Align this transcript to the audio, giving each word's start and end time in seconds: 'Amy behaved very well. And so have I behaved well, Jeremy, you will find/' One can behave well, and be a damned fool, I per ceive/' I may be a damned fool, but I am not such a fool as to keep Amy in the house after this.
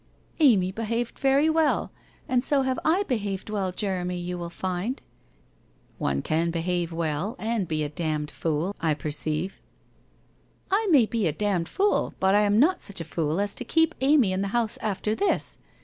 'Amy 0.49 0.71
behaved 0.71 1.19
very 1.19 1.47
well. 1.47 1.91
And 2.27 2.43
so 2.43 2.63
have 2.63 2.79
I 2.83 3.03
behaved 3.03 3.51
well, 3.51 3.71
Jeremy, 3.71 4.17
you 4.17 4.35
will 4.35 4.49
find/' 4.49 4.99
One 5.99 6.23
can 6.23 6.49
behave 6.49 6.91
well, 6.91 7.35
and 7.37 7.67
be 7.67 7.83
a 7.83 7.89
damned 7.89 8.31
fool, 8.31 8.75
I 8.79 8.95
per 8.95 9.11
ceive/' 9.11 9.61
I 10.71 10.87
may 10.89 11.05
be 11.05 11.27
a 11.27 11.31
damned 11.31 11.69
fool, 11.69 12.15
but 12.19 12.33
I 12.33 12.41
am 12.41 12.59
not 12.59 12.81
such 12.81 12.99
a 12.99 13.03
fool 13.05 13.39
as 13.39 13.53
to 13.53 13.63
keep 13.63 13.93
Amy 14.01 14.33
in 14.33 14.41
the 14.41 14.47
house 14.57 14.77
after 14.81 15.13
this. 15.13 15.59